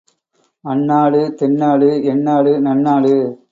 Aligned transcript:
அந்நாடு 0.65 1.21
தென்னாடு 1.39 1.91
எந்நாடு 2.11 2.53
நன்நாடு 2.61 3.15